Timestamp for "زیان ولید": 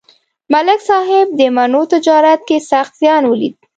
3.01-3.55